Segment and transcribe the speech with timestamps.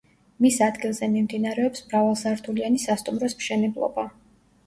[0.43, 4.07] მის ადგილზე მიმდინარეობს მრავალსართულიანი სასტუმროს მშენებლობა.